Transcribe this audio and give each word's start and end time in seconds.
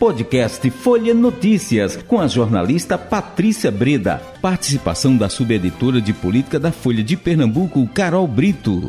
Podcast 0.00 0.70
Folha 0.70 1.12
Notícias, 1.12 1.94
com 1.94 2.18
a 2.18 2.26
jornalista 2.26 2.96
Patrícia 2.96 3.70
Breda. 3.70 4.18
Participação 4.40 5.14
da 5.14 5.28
subeditora 5.28 6.00
de 6.00 6.14
política 6.14 6.58
da 6.58 6.72
Folha 6.72 7.04
de 7.04 7.18
Pernambuco, 7.18 7.86
Carol 7.88 8.26
Brito. 8.26 8.88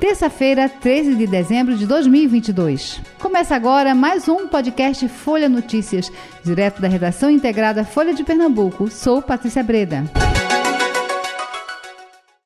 Terça-feira, 0.00 0.68
13 0.68 1.14
de 1.14 1.28
dezembro 1.28 1.76
de 1.76 1.86
2022. 1.86 3.00
Começa 3.20 3.54
agora 3.54 3.94
mais 3.94 4.26
um 4.26 4.48
podcast 4.48 5.06
Folha 5.06 5.48
Notícias, 5.48 6.10
direto 6.42 6.82
da 6.82 6.88
redação 6.88 7.30
integrada 7.30 7.84
Folha 7.84 8.12
de 8.12 8.24
Pernambuco. 8.24 8.90
Sou 8.90 9.22
Patrícia 9.22 9.62
Breda. 9.62 10.02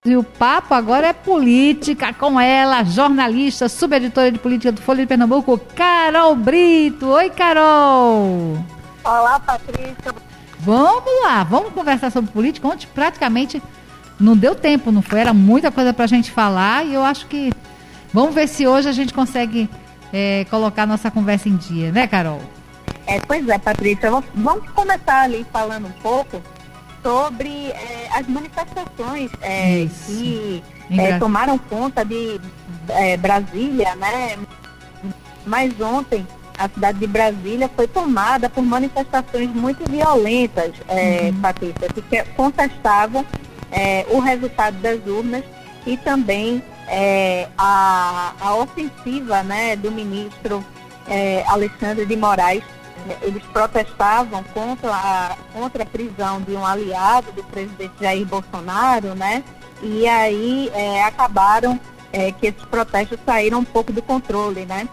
E 0.06 0.18
o 0.18 0.22
papo 0.22 0.74
agora 0.74 1.06
é 1.06 1.12
política 1.14 2.12
com 2.12 2.38
ela, 2.38 2.84
jornalista, 2.84 3.70
subeditora 3.70 4.30
de 4.30 4.38
política 4.38 4.70
do 4.70 4.82
Folha 4.82 5.00
de 5.00 5.06
Pernambuco, 5.06 5.56
Carol 5.74 6.36
Brito. 6.36 7.06
Oi, 7.06 7.30
Carol. 7.30 8.62
Olá, 9.02 9.40
Patrícia. 9.40 10.14
Vamos 10.60 11.10
lá, 11.22 11.42
vamos 11.42 11.72
conversar 11.72 12.12
sobre 12.12 12.30
política. 12.30 12.68
Ontem 12.68 12.86
praticamente 12.94 13.62
não 14.20 14.36
deu 14.36 14.54
tempo, 14.54 14.92
não 14.92 15.00
foi? 15.00 15.20
Era 15.20 15.32
muita 15.32 15.72
coisa 15.72 15.94
para 15.94 16.04
a 16.04 16.08
gente 16.08 16.30
falar 16.30 16.84
e 16.84 16.92
eu 16.92 17.02
acho 17.02 17.26
que 17.26 17.50
vamos 18.12 18.34
ver 18.34 18.46
se 18.46 18.66
hoje 18.66 18.86
a 18.86 18.92
gente 18.92 19.14
consegue 19.14 19.70
é, 20.12 20.44
colocar 20.50 20.84
nossa 20.84 21.10
conversa 21.10 21.48
em 21.48 21.56
dia, 21.56 21.90
né, 21.90 22.06
Carol? 22.06 22.42
É, 23.06 23.18
pois 23.20 23.48
é, 23.48 23.58
Patrícia. 23.58 24.10
Vamos 24.34 24.68
começar 24.72 25.22
ali 25.22 25.46
falando 25.50 25.86
um 25.86 26.02
pouco 26.02 26.42
sobre 27.04 27.68
é, 27.68 28.08
as 28.14 28.26
manifestações 28.26 29.30
é, 29.42 29.86
que 30.06 30.64
é, 30.98 31.18
tomaram 31.18 31.58
conta 31.58 32.02
de 32.02 32.40
Brasília, 33.20 33.94
né? 33.96 34.38
Mas 35.44 35.78
ontem 35.78 36.26
a 36.56 36.66
cidade 36.66 36.98
de 36.98 37.06
Brasília 37.06 37.70
foi 37.76 37.86
tomada 37.86 38.48
por 38.48 38.62
manifestações 38.62 39.50
muito 39.50 39.84
violentas, 39.90 40.72
uhum. 40.88 41.40
Patrícia, 41.42 41.88
que 41.88 42.22
contestavam 42.34 43.26
o 44.08 44.20
resultado 44.20 44.76
das 44.76 45.04
urnas 45.06 45.44
e 45.84 45.96
também 45.96 46.62
a, 47.58 48.32
a 48.40 48.54
ofensiva 48.54 49.42
né, 49.42 49.76
do 49.76 49.90
ministro 49.90 50.64
Alexandre 51.48 52.06
de 52.06 52.16
Moraes 52.16 52.62
eles 53.22 53.42
protestavam 53.52 54.42
contra 54.54 54.90
a, 54.90 55.36
contra 55.52 55.82
a 55.82 55.86
prisão 55.86 56.40
de 56.40 56.52
um 56.52 56.64
aliado 56.64 57.32
do 57.32 57.42
presidente 57.44 57.92
Jair 58.00 58.26
Bolsonaro, 58.26 59.14
né? 59.14 59.42
E 59.82 60.06
aí 60.06 60.70
é, 60.74 61.02
acabaram 61.04 61.78
é, 62.12 62.32
que 62.32 62.46
esses 62.46 62.64
protestos 62.64 63.18
saíram 63.24 63.58
um 63.58 63.64
pouco 63.64 63.92
do 63.92 64.02
controle, 64.02 64.64
né? 64.64 64.88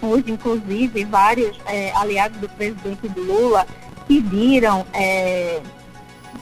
Hoje, 0.00 0.30
inclusive, 0.30 1.04
vários 1.04 1.58
é, 1.66 1.92
aliados 1.96 2.38
do 2.38 2.48
presidente 2.48 3.08
Lula 3.16 3.66
pediram 4.06 4.84
é, 4.92 5.60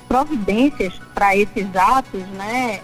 providências 0.09 0.95
para 1.15 1.37
esses 1.37 1.67
atos, 1.77 2.27
né? 2.31 2.81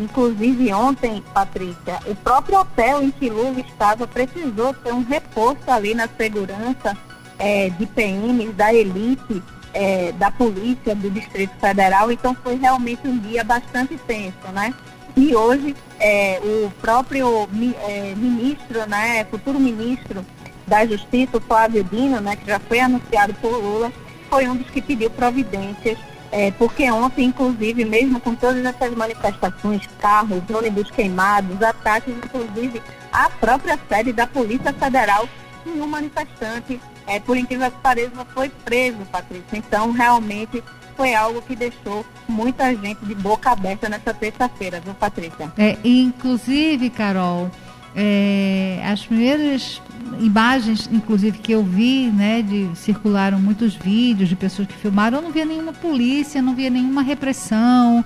Inclusive 0.00 0.72
ontem, 0.72 1.22
Patrícia, 1.34 2.00
o 2.06 2.14
próprio 2.14 2.60
hotel 2.60 3.02
em 3.02 3.10
que 3.10 3.28
Lula 3.28 3.60
estava 3.60 4.06
precisou 4.06 4.72
ter 4.72 4.94
um 4.94 5.04
reforço 5.04 5.70
ali 5.70 5.94
na 5.94 6.08
segurança 6.08 6.96
é, 7.38 7.68
de 7.68 7.84
PMs, 7.84 8.54
da 8.54 8.72
elite, 8.72 9.42
é, 9.74 10.10
da 10.12 10.30
polícia 10.30 10.94
do 10.94 11.10
Distrito 11.10 11.52
Federal. 11.60 12.10
Então 12.10 12.34
foi 12.42 12.54
realmente 12.56 13.06
um 13.06 13.18
dia 13.18 13.44
bastante 13.44 13.98
tenso, 14.06 14.48
né? 14.54 14.72
E 15.14 15.36
hoje 15.36 15.76
é, 15.98 16.40
o 16.42 16.70
próprio 16.80 17.46
é, 17.86 18.14
ministro, 18.16 18.88
né, 18.88 19.24
futuro 19.26 19.60
ministro 19.60 20.24
da 20.66 20.86
Justiça, 20.86 21.40
Flávio 21.40 21.84
Dino, 21.84 22.20
né, 22.20 22.36
que 22.36 22.46
já 22.46 22.58
foi 22.58 22.80
anunciado 22.80 23.34
por 23.34 23.52
Lula, 23.52 23.92
foi 24.30 24.48
um 24.48 24.56
dos 24.56 24.70
que 24.70 24.80
pediu 24.80 25.10
providências 25.10 25.98
é, 26.32 26.50
porque 26.52 26.90
ontem, 26.90 27.26
inclusive, 27.26 27.84
mesmo 27.84 28.20
com 28.20 28.34
todas 28.34 28.64
essas 28.64 28.94
manifestações, 28.94 29.86
carros, 29.98 30.42
ônibus 30.48 30.90
queimados, 30.90 31.60
ataques, 31.60 32.14
inclusive, 32.14 32.80
à 33.12 33.28
própria 33.28 33.78
sede 33.88 34.12
da 34.12 34.26
Polícia 34.26 34.72
Federal, 34.72 35.28
um 35.66 35.86
manifestante, 35.86 36.80
é, 37.06 37.18
por 37.18 37.36
incrível 37.36 37.70
que 37.70 37.78
pareça, 37.78 38.24
foi 38.32 38.48
preso, 38.48 38.98
Patrícia. 39.10 39.44
Então, 39.54 39.90
realmente, 39.90 40.62
foi 40.96 41.14
algo 41.14 41.42
que 41.42 41.56
deixou 41.56 42.04
muita 42.28 42.74
gente 42.76 43.04
de 43.04 43.14
boca 43.14 43.50
aberta 43.50 43.88
nessa 43.88 44.14
terça-feira, 44.14 44.80
viu, 44.80 44.94
Patrícia? 44.94 45.52
É, 45.58 45.76
inclusive, 45.82 46.90
Carol, 46.90 47.50
é, 47.96 48.80
as 48.84 49.04
primeiras 49.04 49.82
imagens, 50.18 50.88
inclusive, 50.92 51.38
que 51.38 51.52
eu 51.52 51.62
vi, 51.62 52.06
né, 52.10 52.42
de 52.42 52.70
circularam 52.74 53.38
muitos 53.40 53.74
vídeos 53.74 54.28
de 54.28 54.36
pessoas 54.36 54.66
que 54.66 54.74
filmaram, 54.74 55.18
eu 55.18 55.22
não 55.22 55.30
via 55.30 55.44
nenhuma 55.44 55.72
polícia, 55.72 56.42
não 56.42 56.54
via 56.54 56.70
nenhuma 56.70 57.02
repressão 57.02 58.04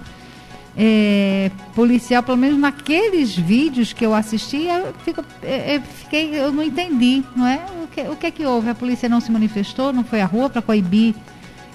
é, 0.76 1.50
policial, 1.74 2.22
pelo 2.22 2.36
menos 2.36 2.58
naqueles 2.58 3.36
vídeos 3.36 3.92
que 3.92 4.04
eu 4.04 4.14
assisti, 4.14 4.64
eu, 4.66 4.92
fico, 5.04 5.20
eu, 5.42 5.48
é, 5.48 5.76
é, 5.76 5.80
fiquei, 5.80 6.34
eu 6.34 6.52
não 6.52 6.62
entendi, 6.62 7.22
não 7.36 7.46
é? 7.46 7.60
O 7.82 7.86
que, 7.86 8.00
o 8.02 8.16
que 8.16 8.26
é 8.26 8.30
que 8.30 8.44
houve? 8.44 8.68
A 8.68 8.74
polícia 8.74 9.08
não 9.08 9.20
se 9.20 9.30
manifestou, 9.30 9.92
não 9.92 10.04
foi 10.04 10.20
à 10.20 10.26
rua 10.26 10.50
para 10.50 10.60
coibir 10.60 11.14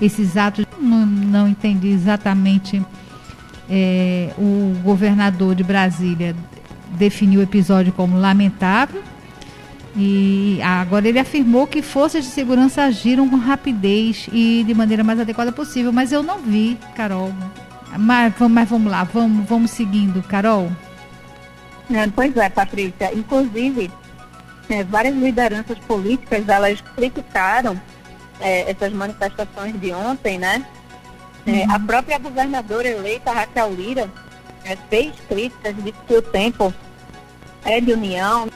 esses 0.02 0.36
atos? 0.36 0.66
Não, 0.80 1.06
não 1.06 1.48
entendi 1.48 1.88
exatamente. 1.88 2.82
É, 3.70 4.34
o 4.38 4.76
governador 4.84 5.54
de 5.54 5.64
Brasília 5.64 6.36
definiu 6.98 7.40
o 7.40 7.44
episódio 7.44 7.94
como 7.94 8.20
lamentável 8.20 9.02
e 9.96 10.60
agora 10.62 11.08
ele 11.08 11.20
afirmou 11.20 11.66
que 11.66 11.82
forças 11.82 12.26
de 12.26 12.32
segurança 12.32 12.84
agiram 12.84 13.28
com 13.28 13.38
rapidez 13.38 14.30
e 14.32 14.64
de 14.66 14.74
maneira 14.74 15.04
mais 15.04 15.20
adequada 15.20 15.52
possível, 15.52 15.92
mas 15.92 16.12
eu 16.12 16.22
não 16.22 16.40
vi, 16.40 16.78
Carol. 16.96 17.34
Mas, 17.98 18.34
mas 18.38 18.70
vamos 18.70 18.92
lá, 18.92 19.04
vamos, 19.04 19.48
vamos 19.48 19.72
seguindo, 19.72 20.22
Carol. 20.24 20.72
É, 21.92 22.08
pois 22.08 22.36
é, 22.38 22.50
Patrícia. 22.50 23.12
Inclusive, 23.14 23.92
é, 24.70 24.84
várias 24.84 25.16
lideranças 25.16 25.80
políticas 25.80 26.48
elas 26.48 26.82
criticaram 26.96 27.80
é, 28.40 28.70
essas 28.70 28.94
manifestações 28.94 29.80
de 29.80 29.92
ontem, 29.92 30.38
né? 30.38 30.64
É, 31.48 31.52
uhum. 31.52 31.72
A 31.72 31.80
própria 31.80 32.20
governadora 32.20 32.88
eleita, 32.88 33.32
Raquel 33.32 33.74
Lira, 33.74 34.10
é, 34.64 34.78
fez 34.90 35.14
críticas 35.28 35.76
de 35.84 35.92
que 35.92 36.14
o 36.14 36.22
tempo 36.22 36.74
é 37.66 37.82
de 37.82 37.92
união, 37.92 38.48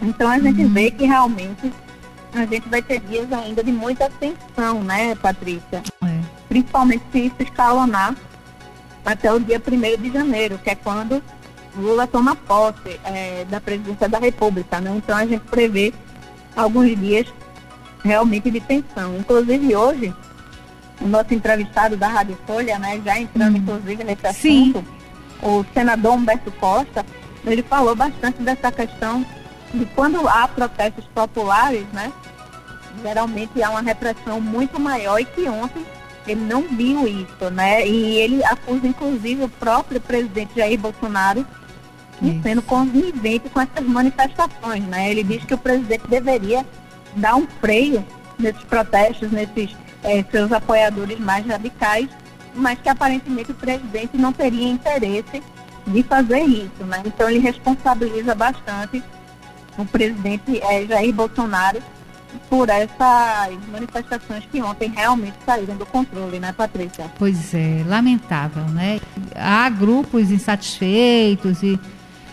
então 0.00 0.30
a 0.30 0.38
gente 0.38 0.62
uhum. 0.62 0.72
vê 0.72 0.90
que 0.90 1.04
realmente 1.04 1.72
a 2.34 2.44
gente 2.44 2.68
vai 2.68 2.82
ter 2.82 3.00
dias 3.00 3.32
ainda 3.32 3.62
de 3.62 3.72
muita 3.72 4.10
tensão, 4.10 4.82
né, 4.82 5.14
Patrícia? 5.14 5.82
É. 6.04 6.20
Principalmente 6.48 7.02
se 7.10 7.26
isso 7.26 7.36
escalonar 7.40 8.14
até 9.04 9.32
o 9.32 9.40
dia 9.40 9.60
1 9.60 10.02
de 10.02 10.12
janeiro, 10.12 10.58
que 10.58 10.70
é 10.70 10.74
quando 10.74 11.22
Lula 11.76 12.06
toma 12.06 12.34
posse 12.34 13.00
é, 13.04 13.44
da 13.48 13.60
presidência 13.60 14.08
da 14.08 14.18
República, 14.18 14.80
né? 14.80 14.92
Então 14.96 15.16
a 15.16 15.26
gente 15.26 15.44
prevê 15.44 15.92
alguns 16.56 16.96
dias 16.98 17.26
realmente 18.04 18.50
de 18.50 18.60
tensão. 18.60 19.16
Inclusive 19.16 19.74
hoje, 19.74 20.14
o 21.00 21.06
nosso 21.06 21.32
entrevistado 21.32 21.96
da 21.96 22.08
Rádio 22.08 22.38
Folha, 22.46 22.78
né, 22.78 23.00
já 23.04 23.18
entrando 23.18 23.54
hum. 23.54 23.58
inclusive 23.58 24.04
nesse 24.04 24.26
assunto, 24.26 24.78
Sim. 24.78 24.84
o 25.42 25.64
senador 25.72 26.14
Humberto 26.14 26.50
Costa, 26.52 27.04
ele 27.46 27.62
falou 27.62 27.94
bastante 27.94 28.42
dessa 28.42 28.70
questão 28.72 29.24
e 29.74 29.86
quando 29.94 30.26
há 30.28 30.48
protestos 30.48 31.04
populares, 31.14 31.86
né, 31.92 32.12
geralmente 33.02 33.62
há 33.62 33.70
uma 33.70 33.82
repressão 33.82 34.40
muito 34.40 34.80
maior 34.80 35.20
e 35.20 35.24
que 35.24 35.48
ontem 35.48 35.84
ele 36.26 36.40
não 36.42 36.62
viu 36.62 37.06
isso, 37.08 37.50
né? 37.50 37.86
E 37.86 38.16
ele 38.16 38.44
acusa, 38.44 38.86
inclusive, 38.86 39.44
o 39.44 39.48
próprio 39.48 40.00
presidente 40.00 40.56
Jair 40.56 40.78
Bolsonaro 40.78 41.46
de 42.20 42.42
sendo 42.42 42.60
conivente 42.62 43.48
com 43.48 43.60
essas 43.60 43.86
manifestações, 43.86 44.84
né? 44.84 45.10
Ele 45.10 45.22
diz 45.22 45.44
que 45.44 45.54
o 45.54 45.58
presidente 45.58 46.06
deveria 46.08 46.66
dar 47.16 47.36
um 47.36 47.46
freio 47.60 48.04
nesses 48.38 48.62
protestos, 48.64 49.30
nesses 49.30 49.74
é, 50.02 50.22
seus 50.30 50.52
apoiadores 50.52 51.18
mais 51.18 51.46
radicais, 51.46 52.08
mas 52.54 52.78
que 52.80 52.88
aparentemente 52.88 53.52
o 53.52 53.54
presidente 53.54 54.16
não 54.16 54.32
teria 54.32 54.68
interesse 54.68 55.42
de 55.86 56.02
fazer 56.02 56.42
isso, 56.42 56.84
né? 56.84 57.02
Então 57.04 57.30
ele 57.30 57.38
responsabiliza 57.38 58.34
bastante 58.34 59.02
o 59.78 59.84
presidente 59.86 60.60
é, 60.60 60.84
Jair 60.84 61.14
Bolsonaro 61.14 61.80
por 62.50 62.68
essas 62.68 63.58
manifestações 63.70 64.44
que 64.50 64.60
ontem 64.60 64.90
realmente 64.90 65.36
saíram 65.46 65.76
do 65.76 65.86
controle, 65.86 66.38
né, 66.38 66.52
Patrícia? 66.52 67.10
Pois 67.18 67.54
é, 67.54 67.82
lamentável, 67.86 68.64
né? 68.64 69.00
Há 69.34 69.68
grupos 69.70 70.30
insatisfeitos 70.30 71.62
e, 71.62 71.78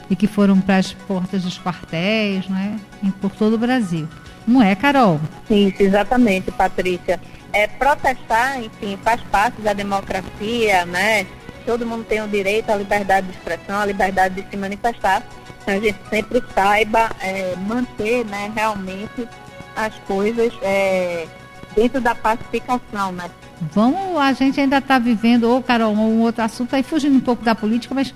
e 0.09 0.15
que 0.15 0.27
foram 0.27 0.59
para 0.59 0.77
as 0.77 0.91
portas 0.91 1.43
dos 1.43 1.57
quartéis, 1.57 2.47
né? 2.49 2.77
Por 3.21 3.31
todo 3.31 3.53
o 3.53 3.57
Brasil. 3.57 4.07
Não 4.45 4.61
é, 4.61 4.75
Carol? 4.75 5.19
Isso, 5.49 5.81
exatamente, 5.81 6.51
Patrícia. 6.51 7.19
É, 7.53 7.67
protestar, 7.67 8.61
enfim, 8.61 8.97
faz 9.01 9.21
parte 9.31 9.61
da 9.61 9.71
democracia, 9.71 10.85
né? 10.85 11.25
Todo 11.65 11.85
mundo 11.85 12.03
tem 12.03 12.21
o 12.21 12.27
direito 12.27 12.69
à 12.69 12.75
liberdade 12.75 13.27
de 13.27 13.33
expressão, 13.33 13.79
à 13.79 13.85
liberdade 13.85 14.41
de 14.41 14.49
se 14.49 14.57
manifestar 14.57 15.23
a 15.71 15.79
gente 15.79 15.97
sempre 16.09 16.43
saiba 16.53 17.09
é, 17.21 17.55
manter 17.67 18.25
né, 18.25 18.51
realmente 18.55 19.27
as 19.75 19.93
coisas 20.07 20.53
é, 20.61 21.27
dentro 21.75 21.99
da 21.99 22.15
pacificação, 22.15 23.11
né? 23.11 23.29
Vamos, 23.71 24.17
a 24.17 24.33
gente 24.33 24.59
ainda 24.59 24.79
está 24.79 24.99
vivendo, 24.99 25.45
ou 25.45 25.61
Carol, 25.63 25.93
um 25.93 26.21
outro 26.21 26.43
assunto 26.43 26.75
aí, 26.75 26.83
fugindo 26.83 27.15
um 27.15 27.21
pouco 27.21 27.43
da 27.43 27.55
política, 27.55 27.95
mas 27.95 28.13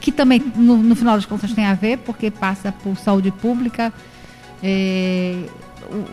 que 0.00 0.10
também, 0.10 0.42
no, 0.56 0.78
no 0.78 0.96
final 0.96 1.14
das 1.14 1.26
contas, 1.26 1.52
tem 1.52 1.66
a 1.66 1.74
ver, 1.74 1.98
porque 1.98 2.30
passa 2.30 2.72
por 2.72 2.96
saúde 2.96 3.30
pública. 3.30 3.92
É, 4.62 5.44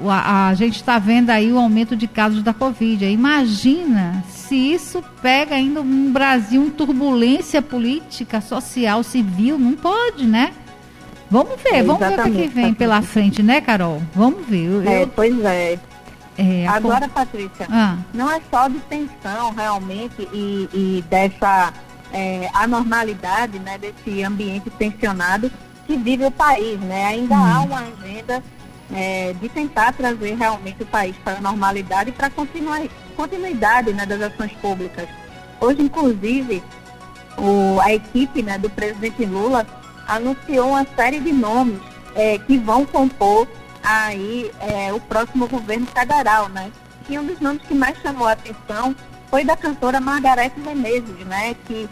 a, 0.07 0.49
a, 0.49 0.53
gente 0.53 0.75
está 0.75 0.99
vendo 0.99 1.29
aí 1.29 1.51
o 1.51 1.57
aumento 1.57 1.95
de 1.95 2.07
casos 2.07 2.43
da 2.43 2.53
Covid. 2.53 3.05
Imagina 3.05 4.23
se 4.29 4.55
isso 4.55 5.03
pega 5.21 5.55
ainda 5.55 5.81
um 5.81 6.11
Brasil 6.11 6.65
em 6.65 6.69
turbulência 6.69 7.61
política, 7.61 8.41
social, 8.41 9.03
civil. 9.03 9.57
Não 9.57 9.73
pode, 9.73 10.25
né? 10.25 10.53
Vamos 11.35 11.61
ver, 11.61 11.75
é, 11.75 11.83
vamos 11.83 11.99
ver 11.99 12.19
o 12.21 12.31
que 12.31 12.47
vem 12.47 12.73
pela 12.73 13.01
frente, 13.01 13.43
né, 13.43 13.59
Carol? 13.59 14.01
Vamos 14.13 14.47
ver. 14.47 14.67
Eu, 14.67 14.81
é, 14.89 15.05
pois 15.05 15.37
é. 15.43 15.77
é 16.37 16.65
Agora, 16.65 17.09
Patrícia, 17.09 17.67
ah. 17.69 17.97
não 18.13 18.31
é 18.31 18.39
só 18.49 18.69
de 18.69 18.79
tensão 18.79 19.53
realmente 19.53 20.25
e, 20.31 20.69
e 20.73 21.03
dessa 21.09 21.73
é, 22.13 22.49
anormalidade, 22.53 23.59
né, 23.59 23.77
desse 23.77 24.23
ambiente 24.23 24.69
tensionado 24.69 25.51
que 25.85 25.97
vive 25.97 26.23
o 26.23 26.31
país, 26.31 26.79
né? 26.79 27.07
Ainda 27.07 27.35
hum. 27.35 27.45
há 27.45 27.61
uma 27.63 27.79
agenda 27.79 28.41
é, 28.93 29.33
de 29.33 29.49
tentar 29.49 29.91
trazer 29.91 30.35
realmente 30.35 30.83
o 30.83 30.85
país 30.85 31.17
para 31.17 31.39
a 31.39 31.41
normalidade 31.41 32.11
e 32.11 32.13
para 32.13 32.27
a 32.27 32.31
continuidade 33.17 33.91
né, 33.91 34.05
das 34.05 34.21
ações 34.21 34.53
públicas. 34.61 35.09
Hoje, 35.59 35.81
inclusive, 35.81 36.63
o, 37.37 37.77
a 37.81 37.93
equipe 37.93 38.41
né, 38.41 38.57
do 38.57 38.69
presidente 38.69 39.25
Lula 39.25 39.67
anunciou 40.07 40.69
uma 40.69 40.85
série 40.95 41.19
de 41.19 41.31
nomes 41.31 41.79
é, 42.15 42.37
que 42.39 42.57
vão 42.57 42.85
compor 42.85 43.47
aí 43.83 44.51
é, 44.59 44.91
o 44.93 44.99
próximo 44.99 45.47
governo 45.47 45.85
federal, 45.87 46.49
né? 46.49 46.71
E 47.09 47.19
um 47.19 47.25
dos 47.25 47.39
nomes 47.39 47.61
que 47.63 47.75
mais 47.75 47.97
chamou 47.99 48.27
a 48.27 48.31
atenção 48.31 48.95
foi 49.29 49.43
da 49.43 49.55
cantora 49.55 49.99
Margarete 49.99 50.59
Menezes, 50.59 51.25
né? 51.25 51.55
Que 51.65 51.87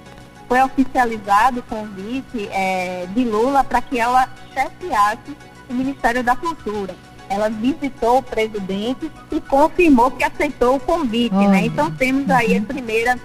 foi 0.48 0.62
oficializado 0.62 1.60
o 1.60 1.64
convite 1.64 2.48
é, 2.52 3.08
de 3.14 3.24
Lula 3.24 3.64
para 3.64 3.82
que 3.82 4.00
ela 4.00 4.28
chefiasse 4.54 5.38
o 5.70 5.74
Ministério 5.74 6.24
da 6.24 6.36
Cultura. 6.36 6.96
Ela 7.30 7.50
visitou 7.50 8.20
o 8.20 8.24
presidente 8.24 9.12
e 9.32 9.42
confirmou 9.42 10.12
que 10.12 10.24
aceitou 10.24 10.76
o 10.76 10.80
convite, 10.80 11.36
né? 11.36 11.66
Então 11.66 11.92
temos 11.92 12.30
aí 12.30 12.58
a 12.58 12.62
primeira 12.62 13.20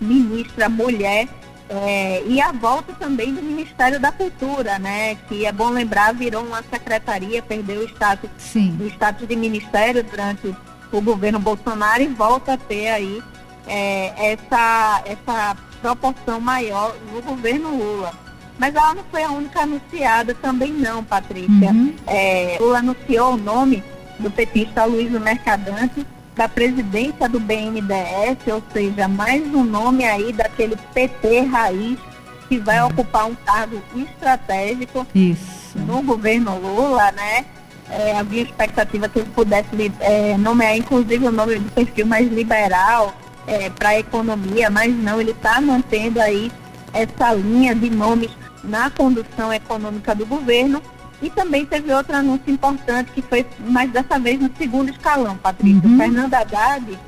ministra 0.00 0.68
mulher 0.68 1.28
é, 1.68 2.22
e 2.26 2.40
a 2.40 2.52
volta 2.52 2.92
também 2.92 3.34
do 3.34 3.42
Ministério 3.42 3.98
da 3.98 4.12
Cultura, 4.12 4.78
né? 4.78 5.16
Que 5.28 5.46
é 5.46 5.52
bom 5.52 5.70
lembrar, 5.70 6.14
virou 6.14 6.44
uma 6.44 6.62
secretaria, 6.62 7.42
perdeu 7.42 7.80
o 7.80 7.84
status, 7.84 8.30
Sim. 8.38 8.76
o 8.80 8.86
status 8.86 9.26
de 9.26 9.34
ministério 9.34 10.04
durante 10.04 10.54
o 10.92 11.00
governo 11.00 11.38
Bolsonaro 11.38 12.02
e 12.02 12.06
volta 12.06 12.52
a 12.52 12.56
ter 12.56 12.88
aí 12.88 13.22
é, 13.66 14.32
essa, 14.32 15.02
essa 15.06 15.56
proporção 15.82 16.40
maior 16.40 16.94
no 17.12 17.20
governo 17.20 17.76
Lula. 17.76 18.12
Mas 18.58 18.74
ela 18.74 18.94
não 18.94 19.04
foi 19.10 19.22
a 19.22 19.30
única 19.30 19.60
anunciada 19.62 20.34
também 20.34 20.72
não, 20.72 21.04
Patrícia. 21.04 21.70
Uhum. 21.70 21.94
É, 22.06 22.56
Lula 22.60 22.78
anunciou 22.78 23.34
o 23.34 23.36
nome 23.36 23.82
do 24.18 24.30
petista 24.30 24.84
Luiz 24.84 25.10
Mercadante 25.10 26.06
da 26.36 26.46
presidência 26.46 27.28
do 27.28 27.40
BNDES, 27.40 28.52
ou 28.52 28.62
seja, 28.70 29.08
mais 29.08 29.42
um 29.54 29.64
nome 29.64 30.04
aí 30.04 30.32
daquele 30.34 30.76
PT 30.92 31.40
raiz 31.40 31.98
que 32.46 32.58
vai 32.58 32.80
uhum. 32.80 32.88
ocupar 32.88 33.26
um 33.26 33.34
cargo 33.34 33.82
estratégico 33.96 35.06
Isso. 35.14 35.78
no 35.78 36.02
governo 36.02 36.58
Lula, 36.58 37.10
né? 37.12 37.46
É, 37.88 38.18
havia 38.18 38.42
expectativa 38.42 39.08
que 39.08 39.20
ele 39.20 39.30
pudesse 39.34 39.68
é, 40.00 40.36
nomear, 40.36 40.76
inclusive, 40.76 41.26
o 41.26 41.32
nome 41.32 41.58
do 41.58 41.70
perfil 41.70 42.04
mais 42.06 42.30
liberal 42.30 43.14
é, 43.46 43.70
para 43.70 43.90
a 43.90 43.98
economia, 43.98 44.68
mas 44.68 44.94
não, 44.94 45.20
ele 45.20 45.30
está 45.30 45.60
mantendo 45.60 46.20
aí 46.20 46.52
essa 46.92 47.32
linha 47.32 47.74
de 47.74 47.88
nomes 47.88 48.30
na 48.62 48.90
condução 48.90 49.52
econômica 49.52 50.14
do 50.14 50.26
governo 50.26 50.82
e 51.20 51.30
também 51.30 51.64
teve 51.64 51.92
outro 51.92 52.14
anúncio 52.14 52.52
importante 52.52 53.10
que 53.12 53.22
foi, 53.22 53.46
mas 53.60 53.90
dessa 53.90 54.18
vez 54.18 54.40
no 54.40 54.50
segundo 54.56 54.90
escalão, 54.90 55.36
Patrícia. 55.36 55.88
Uhum. 55.88 55.96
Fernando 55.96 56.34
Haddad, 56.34 56.98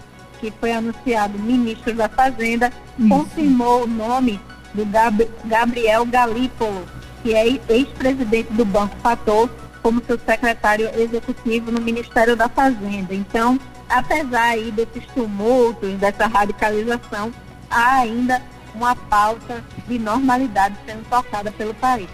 que 0.40 0.52
foi 0.58 0.72
anunciado 0.72 1.38
ministro 1.38 1.92
da 1.94 2.08
Fazenda, 2.08 2.72
Isso. 2.98 3.08
confirmou 3.08 3.84
o 3.84 3.86
nome 3.86 4.40
do 4.72 4.86
Gab 4.86 5.28
Gabriel 5.44 6.06
Galípolo, 6.06 6.84
que 7.22 7.34
é 7.34 7.60
ex-presidente 7.68 8.52
do 8.52 8.64
Banco 8.64 8.96
Fator, 9.02 9.50
como 9.82 10.02
seu 10.04 10.18
secretário 10.18 10.88
executivo 10.98 11.70
no 11.70 11.80
Ministério 11.80 12.36
da 12.36 12.48
Fazenda. 12.48 13.14
Então, 13.14 13.58
apesar 13.88 14.50
aí 14.50 14.70
desses 14.70 15.04
tumultos, 15.14 15.94
dessa 15.94 16.26
radicalização, 16.26 17.32
há 17.70 17.98
ainda 17.98 18.40
uma 18.78 18.94
pauta 18.94 19.62
de 19.86 19.98
normalidade 19.98 20.76
sendo 20.86 21.04
tocada 21.08 21.50
pelo 21.50 21.74
país. 21.74 22.08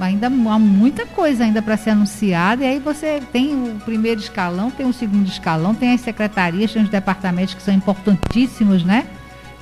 Ainda 0.00 0.26
há 0.26 0.58
muita 0.58 1.06
coisa 1.06 1.44
ainda 1.44 1.62
para 1.62 1.76
ser 1.76 1.90
anunciada, 1.90 2.62
e 2.62 2.66
aí 2.66 2.78
você 2.78 3.22
tem 3.32 3.54
o 3.54 3.80
primeiro 3.80 4.20
escalão, 4.20 4.70
tem 4.70 4.86
o 4.86 4.92
segundo 4.92 5.26
escalão, 5.26 5.74
tem 5.74 5.92
as 5.92 6.02
secretarias, 6.02 6.72
tem 6.72 6.82
os 6.82 6.90
departamentos 6.90 7.54
que 7.54 7.62
são 7.62 7.74
importantíssimos, 7.74 8.84
né? 8.84 9.06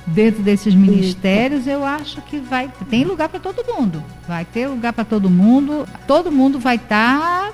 Dentro 0.05 0.43
desses 0.43 0.75
ministérios, 0.75 1.65
eu 1.65 1.85
acho 1.85 2.21
que 2.23 2.37
vai 2.37 2.69
tem 2.89 3.05
lugar 3.05 3.29
para 3.29 3.39
todo 3.39 3.63
mundo. 3.73 4.03
Vai 4.27 4.43
ter 4.43 4.67
lugar 4.67 4.91
para 4.91 5.05
todo 5.05 5.29
mundo. 5.29 5.87
Todo 6.05 6.29
mundo 6.29 6.59
vai 6.59 6.75
estar 6.75 7.19
tá 7.19 7.53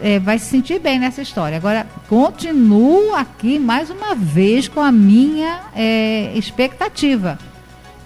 é, 0.00 0.18
vai 0.18 0.38
se 0.38 0.46
sentir 0.46 0.78
bem 0.78 0.98
nessa 0.98 1.22
história. 1.22 1.56
Agora, 1.56 1.86
continuo 2.08 3.14
aqui 3.14 3.58
mais 3.58 3.90
uma 3.90 4.14
vez 4.14 4.68
com 4.68 4.80
a 4.80 4.92
minha 4.92 5.60
é, 5.74 6.32
expectativa. 6.36 7.38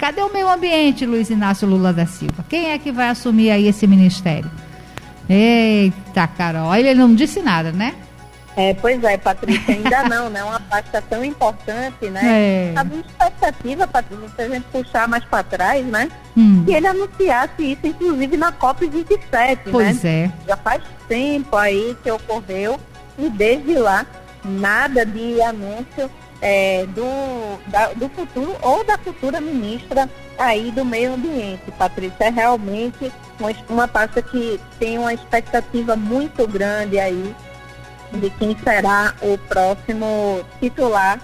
Cadê 0.03 0.21
o 0.21 0.33
meio 0.33 0.51
ambiente, 0.51 1.07
Luiz 1.07 1.31
Inácio 1.31 1.69
Lula 1.69 1.93
da 1.93 2.05
Silva? 2.07 2.45
Quem 2.49 2.73
é 2.73 2.77
que 2.77 2.91
vai 2.91 3.09
assumir 3.11 3.53
aí 3.53 3.69
esse 3.69 3.87
ministério? 3.87 4.51
Eita, 5.31 6.27
Carol, 6.27 6.75
ele 6.75 6.93
não 6.93 7.15
disse 7.15 7.41
nada, 7.41 7.71
né? 7.71 7.95
É, 8.57 8.75
pois 8.75 9.01
é, 9.05 9.17
Patrícia, 9.17 9.73
ainda 9.73 10.03
não, 10.09 10.29
né? 10.29 10.43
Uma 10.43 10.59
pasta 10.59 11.01
tão 11.09 11.25
importante, 11.25 12.11
né? 12.11 12.21
É. 12.25 12.73
Havia 12.75 12.99
expectativa, 12.99 13.87
Patrícia, 13.87 14.29
se 14.35 14.43
a 14.43 14.49
gente 14.49 14.65
puxar 14.73 15.07
mais 15.07 15.25
para 15.25 15.45
trás, 15.45 15.87
né? 15.87 16.11
Hum. 16.37 16.65
Que 16.67 16.73
ele 16.73 16.89
anunciasse 16.89 17.63
isso, 17.63 17.87
inclusive, 17.87 18.37
na 18.37 18.51
COP27, 18.51 19.59
pois 19.71 20.03
né? 20.03 20.11
é. 20.25 20.31
Já 20.49 20.57
faz 20.57 20.83
tempo 21.07 21.57
aí 21.57 21.97
que 22.03 22.11
ocorreu 22.11 22.77
e 23.17 23.31
desde 23.31 23.75
lá 23.75 24.05
nada 24.45 25.07
de 25.07 25.41
anúncio 25.41 26.11
é, 26.43 26.85
do, 26.87 27.59
da, 27.71 27.93
do 27.95 28.09
futuro 28.09 28.57
ou 28.61 28.85
da 28.85 28.99
futura 28.99 29.41
ministra 29.41 30.11
aí 30.37 30.73
do 30.73 30.85
meio 30.85 31.15
ambiente, 31.15 31.71
Patrícia. 31.79 32.25
É 32.25 32.31
realmente 32.31 33.13
uma, 33.39 33.51
uma 33.69 33.89
pasta 33.89 34.21
que 34.21 34.61
tem 34.79 34.99
uma 34.99 35.15
expectativa 35.15 35.95
muito 35.97 36.47
grande 36.49 36.99
aí 36.99 37.35
de 38.13 38.29
quem 38.31 38.57
será 38.59 39.15
o 39.23 39.39
próximo 39.39 40.45
titular 40.61 41.21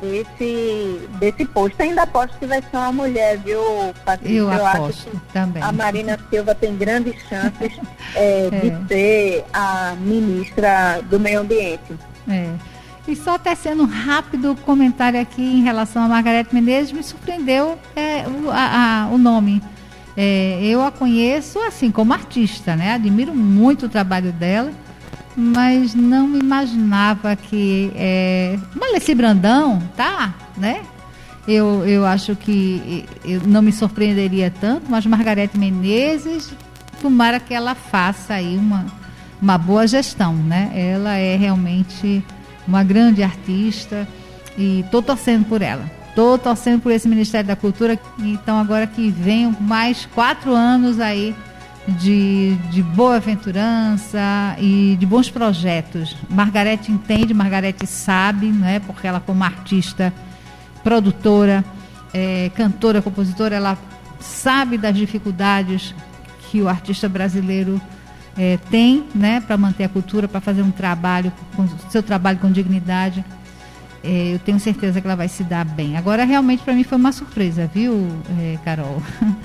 desse, 0.00 1.08
desse 1.20 1.44
posto. 1.44 1.80
Ainda 1.80 2.02
aposto 2.02 2.36
que 2.38 2.46
vai 2.46 2.60
ser 2.62 2.76
uma 2.76 2.92
mulher, 2.92 3.38
viu, 3.38 3.62
Patrícia? 4.04 4.38
Eu, 4.38 4.50
Eu 4.50 4.66
aposto, 4.66 4.88
acho 4.88 5.10
que 5.10 5.32
também. 5.32 5.62
a 5.62 5.70
Marina 5.70 6.18
Silva 6.30 6.54
tem 6.54 6.76
grandes 6.76 7.14
chances 7.28 7.78
é, 8.16 8.48
é. 8.50 8.50
de 8.50 8.88
ser 8.88 9.44
a 9.52 9.94
ministra 10.00 11.00
do 11.02 11.20
meio 11.20 11.40
ambiente. 11.40 11.94
É. 12.28 12.71
E 13.06 13.16
só 13.16 13.36
tecendo 13.36 13.82
um 13.82 13.86
rápido 13.86 14.56
comentário 14.64 15.20
aqui 15.20 15.42
em 15.42 15.62
relação 15.62 16.04
a 16.04 16.08
Margarete 16.08 16.54
Menezes, 16.54 16.92
me 16.92 17.02
surpreendeu 17.02 17.78
é, 17.96 18.24
o, 18.28 18.50
a, 18.50 19.04
a, 19.04 19.08
o 19.08 19.18
nome. 19.18 19.62
É, 20.16 20.60
eu 20.62 20.84
a 20.84 20.90
conheço 20.90 21.58
assim 21.60 21.90
como 21.90 22.12
artista, 22.12 22.76
né? 22.76 22.94
Admiro 22.94 23.34
muito 23.34 23.86
o 23.86 23.88
trabalho 23.88 24.30
dela, 24.30 24.70
mas 25.34 25.94
não 25.94 26.28
me 26.28 26.38
imaginava 26.38 27.34
que 27.34 27.90
é, 27.96 28.58
Maleci 28.74 29.14
Brandão, 29.14 29.82
tá, 29.96 30.34
né? 30.56 30.82
Eu, 31.48 31.84
eu 31.84 32.06
acho 32.06 32.36
que 32.36 33.04
eu 33.24 33.40
não 33.46 33.62
me 33.62 33.72
surpreenderia 33.72 34.52
tanto, 34.60 34.88
mas 34.88 35.04
Margarete 35.06 35.58
Menezes, 35.58 36.52
tomara 37.00 37.40
que 37.40 37.52
ela 37.52 37.74
faça 37.74 38.34
aí 38.34 38.56
uma, 38.56 38.86
uma 39.40 39.58
boa 39.58 39.86
gestão, 39.88 40.34
né? 40.34 40.70
Ela 40.72 41.16
é 41.16 41.34
realmente 41.34 42.22
uma 42.66 42.82
grande 42.82 43.22
artista 43.22 44.06
e 44.56 44.80
estou 44.80 45.02
torcendo 45.02 45.44
por 45.46 45.62
ela. 45.62 45.90
Estou 46.08 46.36
torcendo 46.36 46.80
por 46.80 46.92
esse 46.92 47.08
Ministério 47.08 47.46
da 47.46 47.56
Cultura. 47.56 47.98
Então, 48.18 48.58
agora 48.58 48.86
que 48.86 49.10
venham 49.10 49.56
mais 49.60 50.06
quatro 50.06 50.54
anos 50.54 51.00
aí 51.00 51.34
de, 51.88 52.54
de 52.70 52.82
boa 52.82 53.16
aventurança 53.16 54.20
e 54.58 54.96
de 54.98 55.06
bons 55.06 55.30
projetos. 55.30 56.16
Margarete 56.28 56.92
entende, 56.92 57.34
Margarete 57.34 57.86
sabe, 57.86 58.46
né, 58.46 58.80
porque 58.80 59.06
ela, 59.06 59.20
como 59.20 59.42
artista, 59.42 60.12
produtora, 60.84 61.64
é, 62.12 62.50
cantora, 62.54 63.02
compositora, 63.02 63.56
ela 63.56 63.78
sabe 64.20 64.78
das 64.78 64.94
dificuldades 64.96 65.94
que 66.50 66.60
o 66.60 66.68
artista 66.68 67.08
brasileiro 67.08 67.80
é, 68.36 68.58
tem, 68.70 69.06
né, 69.14 69.40
para 69.40 69.56
manter 69.56 69.84
a 69.84 69.88
cultura, 69.88 70.26
para 70.26 70.40
fazer 70.40 70.62
um 70.62 70.70
trabalho, 70.70 71.32
com, 71.54 71.66
seu 71.90 72.02
trabalho 72.02 72.38
com 72.38 72.50
dignidade. 72.50 73.24
É, 74.02 74.34
eu 74.34 74.38
tenho 74.38 74.58
certeza 74.58 75.00
que 75.00 75.06
ela 75.06 75.16
vai 75.16 75.28
se 75.28 75.44
dar 75.44 75.64
bem. 75.64 75.96
Agora, 75.96 76.24
realmente, 76.24 76.62
para 76.62 76.74
mim 76.74 76.82
foi 76.82 76.98
uma 76.98 77.12
surpresa, 77.12 77.70
viu, 77.72 78.08
é, 78.40 78.58
Carol? 78.64 79.02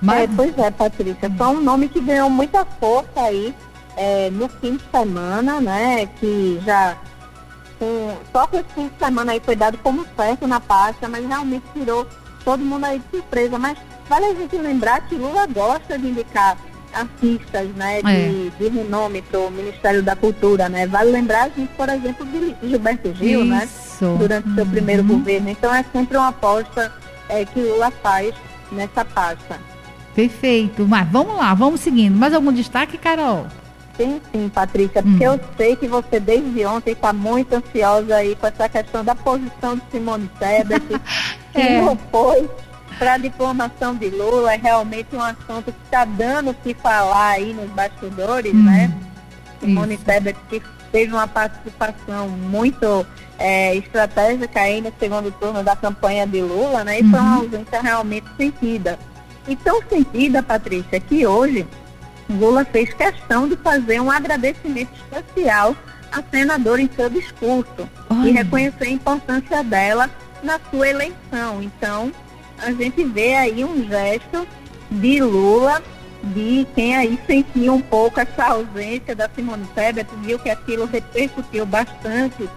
Mas... 0.00 0.22
É, 0.22 0.28
pois 0.34 0.58
é, 0.58 0.70
Patrícia. 0.70 1.30
Foi 1.30 1.46
um 1.46 1.60
nome 1.60 1.88
que 1.88 2.00
ganhou 2.00 2.30
muita 2.30 2.64
força 2.64 3.20
aí 3.20 3.54
é, 3.96 4.30
no 4.30 4.48
fim 4.48 4.76
de 4.76 4.84
semana, 4.92 5.60
né? 5.60 6.06
Que 6.20 6.60
já 6.64 6.96
com, 7.78 8.16
só 8.32 8.46
que 8.46 8.56
esse 8.56 8.68
fim 8.74 8.88
de 8.88 8.98
semana 8.98 9.32
aí 9.32 9.40
foi 9.40 9.56
dado 9.56 9.78
como 9.78 10.06
certo 10.16 10.46
na 10.46 10.60
pasta, 10.60 11.08
mas 11.08 11.26
realmente 11.26 11.64
tirou 11.72 12.06
todo 12.44 12.64
mundo 12.64 12.84
aí 12.84 12.98
de 12.98 13.18
surpresa. 13.18 13.58
Mas 13.58 13.78
vale 14.08 14.26
a 14.26 14.34
gente 14.34 14.56
lembrar 14.56 15.00
que 15.08 15.16
Lula 15.16 15.46
gosta 15.46 15.98
de 15.98 16.08
indicar 16.08 16.56
artistas, 16.92 17.68
né, 17.76 18.02
de, 18.02 18.10
é. 18.10 18.50
de 18.58 18.68
renome 18.68 19.22
para 19.22 19.40
o 19.40 19.50
Ministério 19.50 20.02
da 20.02 20.16
Cultura, 20.16 20.68
né? 20.68 20.86
Vale 20.86 21.10
lembrar 21.10 21.44
a 21.44 21.48
gente, 21.48 21.70
por 21.76 21.88
exemplo, 21.88 22.26
de 22.26 22.54
Gilberto 22.68 23.14
Gil, 23.14 23.44
né? 23.44 23.64
Isso. 23.64 24.04
né? 24.04 24.16
Durante 24.18 24.48
o 24.48 24.54
seu 24.54 24.64
uhum. 24.64 24.70
primeiro 24.70 25.04
governo. 25.04 25.48
Então 25.50 25.74
é 25.74 25.84
sempre 25.92 26.16
uma 26.16 26.28
aposta 26.28 26.92
é, 27.28 27.44
que 27.44 27.60
Lula 27.60 27.90
faz 28.02 28.34
nessa 28.72 29.04
pasta. 29.04 29.58
Perfeito. 30.14 30.86
Mas 30.86 31.08
vamos 31.08 31.36
lá, 31.36 31.54
vamos 31.54 31.80
seguindo. 31.80 32.16
Mais 32.16 32.34
algum 32.34 32.52
destaque, 32.52 32.98
Carol? 32.98 33.46
Sim, 33.96 34.20
sim, 34.32 34.48
Patrícia, 34.48 35.02
porque 35.02 35.28
hum. 35.28 35.32
eu 35.32 35.40
sei 35.56 35.74
que 35.74 35.88
você 35.88 36.20
desde 36.20 36.64
ontem 36.64 36.92
está 36.92 37.12
muito 37.12 37.52
ansiosa 37.52 38.14
aí 38.14 38.36
com 38.36 38.46
essa 38.46 38.68
questão 38.68 39.04
da 39.04 39.14
posição 39.14 39.76
de 39.76 39.82
Simone 39.90 40.30
Tebet, 40.38 40.86
que 41.52 41.60
é. 41.60 41.80
não 41.80 41.98
foi 42.10 42.48
para 42.98 43.14
a 43.14 43.18
diplomação 43.18 43.94
de 43.94 44.08
Lula, 44.10 44.54
é 44.54 44.56
realmente 44.56 45.14
um 45.14 45.22
assunto 45.22 45.72
que 45.72 45.84
está 45.84 46.04
dando 46.04 46.50
o 46.50 46.54
que 46.54 46.74
falar 46.74 47.30
aí 47.30 47.54
nos 47.54 47.70
bastidores, 47.70 48.52
hum. 48.52 48.64
né? 48.64 48.92
Simone. 49.60 49.96
Tebet 49.96 50.38
que 50.48 50.62
teve 50.92 51.12
uma 51.12 51.26
participação 51.26 52.28
muito 52.28 53.06
é, 53.38 53.74
estratégica 53.76 54.60
aí 54.60 54.80
no 54.80 54.92
segundo 54.98 55.30
turno 55.32 55.62
da 55.62 55.76
campanha 55.76 56.26
de 56.26 56.40
Lula, 56.40 56.84
né? 56.84 57.00
E 57.00 57.02
uhum. 57.02 57.10
foi 57.10 57.20
uma 57.20 57.36
uhum. 57.36 57.42
ausência 57.42 57.80
realmente 57.80 58.26
sentida. 58.36 58.98
E 59.46 59.56
tão 59.56 59.80
sentida, 59.88 60.42
Patrícia, 60.42 61.00
que 61.00 61.26
hoje 61.26 61.66
Lula 62.28 62.64
fez 62.64 62.92
questão 62.92 63.48
de 63.48 63.56
fazer 63.56 64.00
um 64.00 64.10
agradecimento 64.10 64.90
especial 64.94 65.74
à 66.12 66.22
senadora 66.30 66.82
em 66.82 66.90
seu 66.94 67.08
discurso 67.08 67.88
Olha. 68.10 68.28
e 68.28 68.32
reconhecer 68.32 68.84
a 68.84 68.90
importância 68.90 69.64
dela 69.64 70.10
na 70.42 70.60
sua 70.70 70.88
eleição. 70.88 71.62
Então, 71.62 72.12
a 72.62 72.72
gente 72.72 73.04
vê 73.04 73.34
aí 73.34 73.64
um 73.64 73.86
gesto 73.86 74.46
de 74.90 75.20
Lula, 75.20 75.82
de 76.22 76.66
quem 76.74 76.96
aí 76.96 77.18
sentiu 77.26 77.74
um 77.74 77.80
pouco 77.80 78.20
essa 78.20 78.46
ausência 78.46 79.14
da 79.14 79.28
Simone 79.28 79.66
Tebet, 79.74 80.08
viu 80.22 80.38
que 80.38 80.50
aquilo 80.50 80.86
repercutiu 80.86 81.64
bastante 81.64 82.48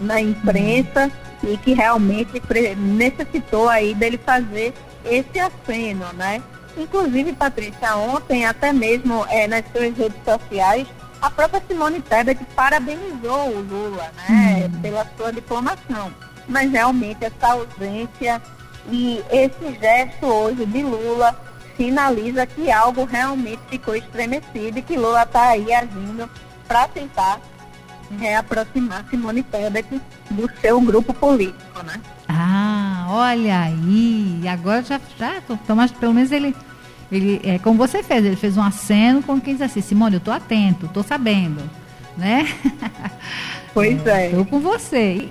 na 0.00 0.20
imprensa 0.20 1.10
e 1.42 1.56
que 1.56 1.74
realmente 1.74 2.40
necessitou 2.76 3.68
aí 3.68 3.94
dele 3.94 4.18
fazer 4.18 4.72
esse 5.04 5.38
aceno, 5.38 6.06
né? 6.14 6.42
Inclusive, 6.76 7.32
Patrícia, 7.32 7.96
ontem, 7.96 8.46
até 8.46 8.72
mesmo 8.72 9.26
é, 9.28 9.48
nas 9.48 9.64
suas 9.72 9.96
redes 9.96 10.22
sociais, 10.24 10.86
a 11.20 11.28
própria 11.30 11.62
Simone 11.66 12.00
Tebet 12.00 12.44
parabenizou 12.54 13.48
o 13.48 13.60
Lula, 13.60 14.12
né, 14.28 14.70
uhum. 14.72 14.80
pela 14.80 15.06
sua 15.16 15.32
diplomação. 15.32 16.12
Mas 16.46 16.70
realmente 16.70 17.24
essa 17.24 17.52
ausência 17.52 18.40
e 18.90 19.22
esse 19.30 19.78
gesto 19.80 20.26
hoje 20.26 20.64
de 20.66 20.82
Lula 20.82 21.38
sinaliza 21.76 22.46
que 22.46 22.70
algo 22.70 23.04
realmente 23.04 23.60
ficou 23.68 23.94
estremecido 23.94 24.78
e 24.78 24.82
que 24.82 24.96
Lula 24.96 25.22
está 25.22 25.50
aí 25.50 25.72
agindo 25.72 26.28
para 26.66 26.88
tentar 26.88 27.40
reaproximar 28.18 29.04
Simone 29.10 29.42
Tebet 29.42 30.00
do 30.30 30.50
seu 30.60 30.80
grupo 30.80 31.12
político, 31.12 31.82
né? 31.84 32.00
Ah, 32.28 33.06
olha 33.10 33.60
aí, 33.60 34.42
agora 34.48 34.82
já, 34.82 35.00
já 35.18 35.36
então, 35.48 35.76
mas 35.76 35.92
pelo 35.92 36.14
menos 36.14 36.32
ele, 36.32 36.54
ele, 37.12 37.40
é 37.44 37.58
como 37.58 37.78
você 37.78 38.02
fez, 38.02 38.24
ele 38.24 38.36
fez 38.36 38.56
um 38.56 38.62
aceno 38.62 39.22
com 39.22 39.40
quem 39.40 39.54
diz 39.54 39.62
assim, 39.62 39.80
Simone, 39.80 40.14
eu 40.14 40.20
tô 40.20 40.30
atento, 40.30 40.88
tô 40.88 41.02
sabendo, 41.02 41.62
né? 42.16 42.48
Pois 43.72 44.04
é. 44.06 44.26
Estou 44.26 44.44
com 44.46 44.60
você. 44.60 45.28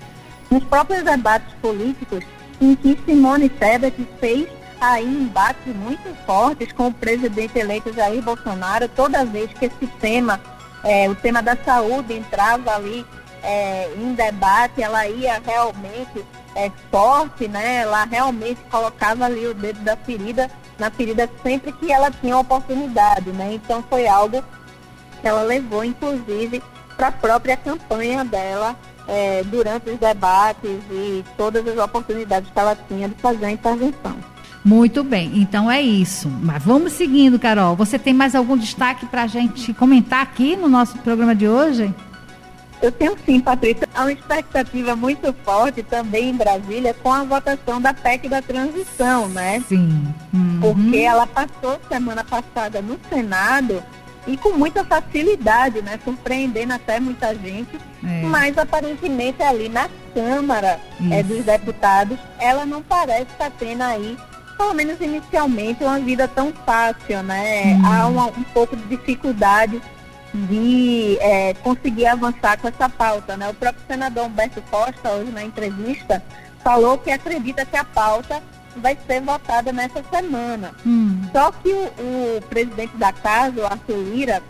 Nos 0.50 0.64
próprios 0.64 1.04
debates 1.04 1.54
políticos, 1.62 2.24
em 2.60 2.76
que 2.76 2.98
Simone 3.06 3.50
Tebet 3.50 3.96
fez 4.20 4.48
aí 4.80 5.06
embates 5.06 5.76
muito 5.76 6.16
fortes 6.26 6.72
com 6.72 6.88
o 6.88 6.94
presidente 6.94 7.58
eleito 7.58 7.94
Jair 7.94 8.22
Bolsonaro, 8.22 8.88
toda 8.90 9.26
vez 9.26 9.52
que 9.54 9.66
esse 9.66 9.88
tema, 10.00 10.40
é, 10.84 11.10
o 11.10 11.16
tema 11.16 11.42
da 11.42 11.56
saúde 11.56 12.14
entrava 12.14 12.76
ali 12.76 13.06
é, 13.44 13.90
em 13.96 14.14
debate, 14.14 14.82
ela 14.82 15.08
ia 15.08 15.42
realmente 15.44 16.26
é, 16.56 16.72
forte, 16.92 17.48
né? 17.48 17.82
Ela 17.82 18.06
realmente 18.06 18.60
colocava 18.70 19.26
ali 19.26 19.48
o 19.48 19.54
dedo 19.54 19.80
da 19.82 19.96
ferida, 19.96 20.50
na 20.78 20.90
ferida 20.90 21.30
sempre 21.44 21.72
que 21.72 21.92
ela 21.92 22.12
tinha 22.12 22.38
oportunidade, 22.38 23.32
né? 23.32 23.54
Então 23.54 23.84
foi 23.90 24.08
algo 24.08 24.44
que 25.22 25.28
ela 25.28 25.44
levou, 25.44 25.84
inclusive, 25.84 26.62
para 26.96 27.08
a 27.08 27.12
própria 27.12 27.56
campanha 27.56 28.26
dela 28.26 28.76
é, 29.08 29.44
durante 29.44 29.90
os 29.90 30.00
debates 30.00 30.80
e 30.92 31.24
todas 31.38 31.68
as 31.68 31.78
oportunidades 31.78 32.50
que 32.52 32.60
ela 32.60 32.78
tinha 32.88 33.08
de 33.08 33.16
fazer 33.16 33.46
a 33.46 33.52
intervenção. 33.52 34.16
Muito 34.64 35.04
bem, 35.04 35.32
então 35.36 35.72
é 35.72 35.82
isso. 35.82 36.30
Mas 36.30 36.62
vamos 36.62 36.92
seguindo, 36.94 37.40
Carol. 37.40 37.76
Você 37.76 37.98
tem 37.98 38.14
mais 38.14 38.36
algum 38.36 38.58
destaque 38.58 39.06
para 39.06 39.24
a 39.24 39.28
gente 39.28 39.74
comentar 39.74 40.22
aqui 40.22 40.58
no 40.58 40.68
nosso 40.68 40.98
programa 40.98 41.34
de 41.34 41.48
hoje? 41.48 41.94
Eu 42.82 42.92
tenho 42.92 43.16
sim, 43.26 43.40
Patrícia. 43.40 43.88
Há 43.96 44.02
uma 44.02 44.12
expectativa 44.12 44.96
muito 44.96 45.34
forte 45.44 45.82
também 45.82 46.30
em 46.30 46.36
Brasília 46.36 46.94
com 46.94 47.12
a 47.12 47.24
votação 47.24 47.82
da 47.82 47.94
PEC 47.94 48.28
da 48.30 48.42
transição, 48.42 49.28
né? 49.30 49.64
Sim. 49.68 50.14
Uhum. 50.34 50.60
Porque 50.62 50.98
ela 50.98 51.26
passou 51.26 51.80
semana 51.90 52.24
passada 52.24 52.82
no 52.82 53.00
Senado 53.10 53.82
e 54.28 54.36
com 54.38 54.54
muita 54.54 54.84
facilidade, 54.84 55.82
né? 55.82 56.00
Surpreendendo 56.04 56.74
até 56.74 57.00
muita 57.00 57.34
gente. 57.34 57.80
É. 58.04 58.24
Mas 58.24 58.58
aparentemente 58.58 59.42
ali 59.42 59.70
na 59.70 59.90
Câmara 60.14 60.80
é, 61.12 61.24
dos 61.24 61.46
Deputados, 61.46 62.18
ela 62.38 62.66
não 62.66 62.84
parece 62.84 63.32
estar 63.32 63.52
tendo 63.52 63.82
aí, 63.84 64.18
pelo 64.58 64.74
menos 64.74 65.00
inicialmente, 65.00 65.84
uma 65.84 66.00
vida 66.00 66.28
tão 66.28 66.52
fácil, 66.66 67.24
né? 67.24 67.76
Hum. 67.76 67.86
Há 67.86 68.08
uma, 68.08 68.26
um 68.26 68.44
pouco 68.54 68.76
de 68.76 68.84
dificuldade 68.84 69.82
de 70.34 71.18
é, 71.22 71.54
conseguir 71.56 72.06
avançar 72.08 72.58
com 72.60 72.68
essa 72.68 72.90
pauta. 72.90 73.38
Né? 73.38 73.50
O 73.50 73.54
próprio 73.54 73.84
senador 73.88 74.26
Humberto 74.26 74.62
Costa, 74.70 75.12
hoje 75.12 75.32
na 75.32 75.44
entrevista, 75.44 76.22
falou 76.64 76.98
que 76.98 77.10
acredita 77.10 77.66
que 77.66 77.78
a 77.78 77.84
pauta 77.84 78.42
vai 78.78 78.98
ser 79.08 79.22
votada 79.22 79.72
nessa 79.72 80.04
semana. 80.10 80.72
Hum. 80.86 81.22
Só 81.32 81.52
que 81.52 81.70
o, 81.72 82.38
o, 82.38 82.42
presidente 82.50 82.96
da 82.98 83.12
casa, 83.12 83.62
o 83.62 83.66
Arthur 83.66 83.98
Lira, 83.98 84.44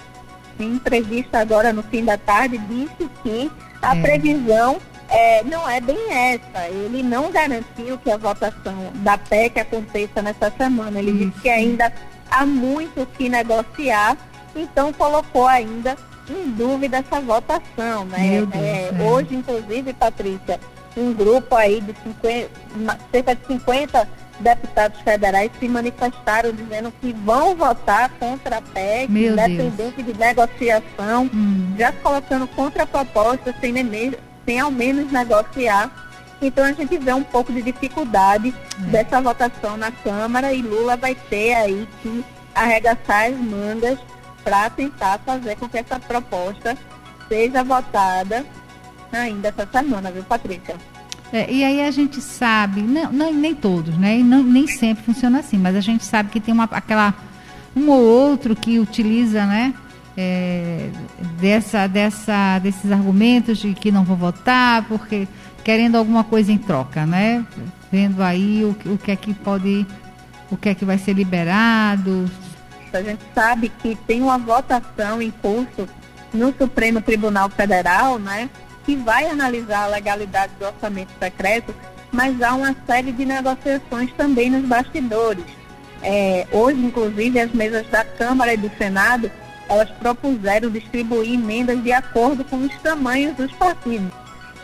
em 0.60 0.74
entrevista 0.74 1.40
agora 1.40 1.72
no 1.72 1.84
fim 1.84 2.04
da 2.04 2.18
tarde, 2.18 2.58
disse 2.58 3.10
que 3.24 3.52
a 3.82 3.96
é. 3.96 4.02
previsão 4.02 4.78
é, 5.10 5.44
não 5.44 5.70
é 5.70 5.80
bem 5.80 6.12
essa. 6.12 6.68
Ele 6.68 7.04
não 7.04 7.32
garantiu 7.32 7.98
que 7.98 8.12
a 8.12 8.18
votação 8.18 8.92
da 8.96 9.18
PEC 9.18 9.60
aconteça 9.60 10.22
nessa 10.22 10.52
semana. 10.52 11.00
Ele 11.00 11.12
Isso. 11.12 11.30
disse 11.30 11.42
que 11.42 11.50
ainda 11.50 11.94
há 12.30 12.46
muito 12.46 13.02
o 13.04 13.06
que 13.06 13.30
negociar 13.30 14.18
então 14.58 14.92
colocou 14.92 15.48
ainda 15.48 15.96
em 16.30 16.50
dúvida 16.52 16.98
essa 16.98 17.22
votação, 17.22 18.06
né? 18.06 18.46
É, 18.54 19.00
é. 19.00 19.04
Hoje, 19.04 19.36
inclusive, 19.36 19.94
Patrícia, 19.94 20.60
um 20.98 21.14
grupo 21.14 21.56
aí 21.56 21.80
de 21.80 21.94
50, 22.04 22.50
cerca 23.12 23.36
de 23.36 23.46
50 23.46 24.08
deputados 24.40 25.00
federais 25.02 25.52
se 25.60 25.68
manifestaram 25.68 26.52
dizendo 26.52 26.92
que 27.02 27.14
vão 27.14 27.56
votar 27.56 28.10
contra 28.20 28.58
a 28.58 28.62
PEC, 28.62 29.12
Meu 29.12 29.34
independente 29.34 30.04
Deus. 30.04 30.14
de 30.14 30.20
negociação, 30.20 31.30
hum. 31.34 31.76
já 31.78 31.92
colocando 31.92 32.48
contra 32.48 32.84
a 32.84 32.86
proposta 32.86 33.54
sem, 33.60 33.74
sem 34.46 34.60
ao 34.60 34.72
menos 34.72 35.12
negociar. 35.12 35.92
Então 36.42 36.66
a 36.66 36.72
gente 36.72 36.98
vê 36.98 37.14
um 37.14 37.24
pouco 37.24 37.52
de 37.52 37.62
dificuldade 37.62 38.54
é. 38.80 38.86
dessa 38.92 39.20
votação 39.20 39.76
na 39.76 39.92
Câmara 39.92 40.54
e 40.54 40.62
Lula 40.62 40.96
vai 40.96 41.16
ter 41.16 41.56
aí 41.56 41.88
que 42.02 42.24
arregaçar 42.54 43.26
as 43.26 43.38
mangas 43.38 43.98
para 44.44 44.70
tentar 44.70 45.20
fazer 45.26 45.56
com 45.56 45.68
que 45.68 45.80
essa 45.80 46.00
proposta 46.00 46.78
seja 47.28 47.64
votada 47.64 48.46
ainda 49.12 49.50
essa 49.50 49.68
semana, 49.72 50.12
viu, 50.12 50.24
Patrícia? 50.24 50.76
É, 51.32 51.52
e 51.52 51.64
aí 51.64 51.82
a 51.82 51.92
gente 51.92 52.22
sabe, 52.22 52.82
não, 52.82 53.12
não 53.12 53.34
nem 53.34 53.54
todos, 53.54 53.98
né? 53.98 54.18
Não, 54.18 54.42
nem 54.42 54.66
sempre 54.68 55.04
funciona 55.04 55.40
assim, 55.40 55.58
mas 55.58 55.76
a 55.76 55.82
gente 55.82 56.06
sabe 56.06 56.30
que 56.30 56.40
tem 56.40 56.54
uma, 56.54 56.64
aquela 56.66 57.14
um 57.76 57.90
ou 57.90 58.02
outro 58.02 58.56
que 58.56 58.80
utiliza, 58.80 59.46
né? 59.46 59.74
É, 60.16 60.90
dessa, 61.40 61.86
dessa, 61.86 62.58
desses 62.60 62.92
argumentos 62.92 63.60
de 63.60 63.74
que 63.76 63.92
não 63.92 64.04
vou 64.04 64.18
votar 64.18 64.84
porque 64.88 65.28
querendo 65.64 65.96
alguma 65.96 66.24
coisa 66.24 66.52
em 66.52 66.58
troca, 66.58 67.06
né? 67.06 67.46
Vendo 67.92 68.24
aí 68.24 68.64
o, 68.64 68.94
o 68.94 68.98
que 68.98 69.12
é 69.12 69.16
que 69.16 69.34
pode, 69.34 69.86
o 70.50 70.58
que 70.58 70.70
é 70.70 70.76
que 70.76 70.86
vai 70.86 70.98
ser 70.98 71.14
liberado, 71.14 72.30
A 72.94 73.02
gente 73.02 73.22
sabe 73.36 73.70
que 73.70 73.96
tem 74.08 74.22
uma 74.22 74.38
votação 74.38 75.22
em 75.22 75.30
curso 75.30 75.88
no 76.34 76.54
Supremo 76.58 77.02
Tribunal 77.02 77.50
Federal, 77.50 78.18
né, 78.18 78.50
que 78.88 78.96
vai 78.96 79.28
analisar 79.28 79.84
a 79.84 79.88
legalidade 79.88 80.54
do 80.58 80.66
orçamento 80.66 81.12
secreto, 81.20 81.76
mas 82.10 82.42
há 82.42 82.54
uma 82.56 82.74
série 82.88 83.12
de 83.12 83.26
negociações 83.26 84.14
também 84.14 84.50
nos 84.50 84.66
bastidores. 84.66 85.44
É, 86.02 86.48
hoje, 86.54 86.80
inclusive, 86.80 87.38
as 87.38 87.52
mesas 87.52 87.86
da 87.90 88.06
Câmara 88.06 88.54
e 88.54 88.58
do 88.58 88.72
Senado, 88.78 89.30
elas 89.68 89.90
propuseram 89.90 90.72
distribuir 90.72 91.34
emendas 91.34 91.84
de 91.84 91.92
acordo 91.92 92.46
com 92.46 92.56
os 92.64 92.74
tamanhos 92.78 93.36
dos 93.36 93.52
partidos. 93.52 94.10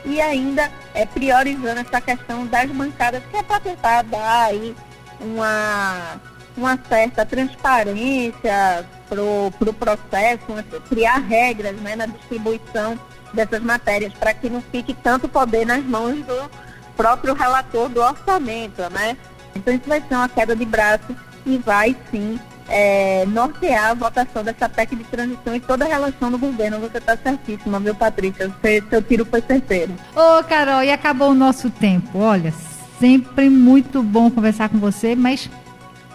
E 0.05 0.21
ainda 0.21 0.71
é, 0.93 1.05
priorizando 1.05 1.81
essa 1.81 1.99
questão 1.99 2.47
das 2.47 2.71
bancadas, 2.71 3.21
que 3.29 3.35
é 3.35 3.43
para 3.43 3.59
tentar 3.59 4.03
dar 4.03 4.45
aí 4.45 4.73
uma, 5.19 6.21
uma 6.55 6.77
certa 6.87 7.25
transparência 7.25 8.85
para 9.09 9.21
o 9.21 9.51
pro 9.57 9.73
processo, 9.73 10.51
né, 10.51 10.63
criar 10.89 11.17
regras 11.17 11.75
né, 11.77 11.95
na 11.95 12.05
distribuição 12.05 12.99
dessas 13.33 13.61
matérias, 13.61 14.13
para 14.13 14.33
que 14.33 14.49
não 14.49 14.61
fique 14.61 14.93
tanto 14.93 15.27
poder 15.27 15.65
nas 15.65 15.83
mãos 15.83 16.15
do 16.25 16.49
próprio 16.95 17.33
relator 17.33 17.89
do 17.89 18.01
orçamento, 18.01 18.81
né? 18.91 19.17
Então 19.55 19.73
isso 19.73 19.87
vai 19.87 20.01
ser 20.01 20.15
uma 20.15 20.29
queda 20.29 20.55
de 20.55 20.65
braço 20.65 21.15
e 21.45 21.57
vai 21.57 21.95
sim 22.11 22.39
é, 22.67 23.25
nortear 23.25 23.91
a 23.91 23.93
votação 23.93 24.43
dessa 24.43 24.69
PEC 24.69 24.95
de 24.95 25.03
transição 25.03 25.55
e 25.55 25.59
toda 25.59 25.85
a 25.85 25.87
relação 25.87 26.31
do 26.31 26.37
governo. 26.37 26.79
Você 26.79 26.97
está 26.97 27.17
certíssima, 27.17 27.79
viu, 27.79 27.95
Patrícia? 27.95 28.47
Você, 28.49 28.83
seu 28.89 29.01
tiro 29.01 29.25
foi 29.25 29.41
certeiro. 29.41 29.93
Ô, 30.15 30.43
Carol, 30.43 30.83
e 30.83 30.91
acabou 30.91 31.31
o 31.31 31.35
nosso 31.35 31.69
tempo. 31.69 32.19
Olha, 32.19 32.53
sempre 32.99 33.49
muito 33.49 34.01
bom 34.01 34.29
conversar 34.29 34.69
com 34.69 34.77
você, 34.77 35.15
mas 35.15 35.49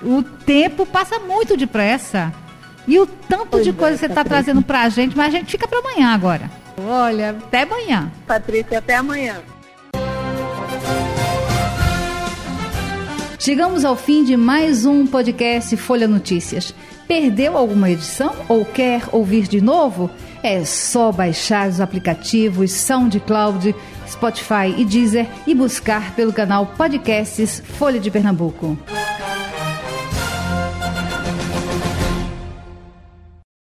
o 0.02 0.22
tempo 0.22 0.86
passa 0.86 1.18
muito 1.18 1.56
depressa. 1.56 2.32
E 2.86 2.98
o 2.98 3.06
tanto 3.06 3.48
pois 3.50 3.64
de 3.64 3.72
coisa 3.72 3.94
é, 3.94 3.98
que 3.98 4.00
você 4.00 4.06
está 4.06 4.24
trazendo 4.24 4.62
para 4.62 4.82
a 4.82 4.88
gente, 4.88 5.16
mas 5.16 5.28
a 5.28 5.38
gente 5.38 5.50
fica 5.50 5.68
para 5.68 5.78
amanhã 5.78 6.08
agora. 6.08 6.50
Olha, 6.86 7.30
até 7.30 7.62
amanhã. 7.62 8.10
Patrícia, 8.26 8.78
até 8.78 8.96
amanhã. 8.96 9.36
Chegamos 13.38 13.84
ao 13.84 13.96
fim 13.96 14.24
de 14.24 14.36
mais 14.36 14.84
um 14.84 15.06
podcast 15.06 15.76
Folha 15.76 16.08
Notícias. 16.08 16.74
Perdeu 17.06 17.56
alguma 17.56 17.90
edição 17.90 18.34
ou 18.48 18.64
quer 18.64 19.02
ouvir 19.12 19.48
de 19.48 19.60
novo? 19.60 20.10
É 20.42 20.64
só 20.64 21.10
baixar 21.10 21.68
os 21.68 21.80
aplicativos 21.80 22.72
SoundCloud, 22.72 23.74
Spotify 24.06 24.74
e 24.76 24.84
Deezer 24.84 25.26
e 25.46 25.54
buscar 25.54 26.14
pelo 26.14 26.32
canal 26.32 26.66
Podcasts 26.66 27.62
Folha 27.78 27.98
de 27.98 28.10
Pernambuco. 28.10 28.76